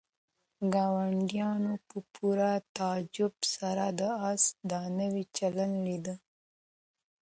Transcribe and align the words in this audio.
ګاونډیانو 0.73 1.73
په 1.87 1.97
پوره 2.13 2.51
تعجب 2.77 3.33
سره 3.55 3.85
د 3.99 4.01
آس 4.31 4.43
دا 4.71 4.81
نوی 4.99 5.23
چلند 5.37 5.75
لیده. 5.85 6.15